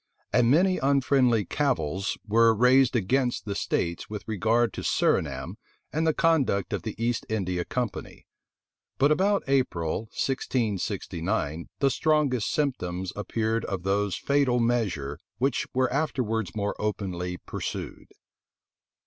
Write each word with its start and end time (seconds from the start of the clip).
And 0.33 0.49
many 0.49 0.79
unfriendly 0.79 1.45
cavils 1.45 2.17
were 2.27 2.55
raised 2.55 2.95
against 2.95 3.45
the 3.45 3.53
states 3.53 4.09
with 4.09 4.27
regard 4.27 4.73
to 4.73 4.81
Surinam 4.81 5.57
and 5.93 6.07
the 6.07 6.11
conduct 6.15 6.73
of 6.73 6.81
the 6.81 6.95
East 6.97 7.23
India 7.29 7.63
Company.[] 7.63 8.25
But 8.97 9.11
about 9.11 9.43
April, 9.45 10.05
1669 10.09 11.67
the 11.77 11.91
strongest 11.91 12.49
symptoms 12.51 13.13
appeared 13.15 13.63
of 13.65 13.83
those 13.83 14.15
fatal 14.15 14.57
measure 14.59 15.19
which 15.37 15.67
were 15.71 15.93
afterwards 15.93 16.55
more 16.55 16.75
openly 16.81 17.37
pursued. 17.37 18.07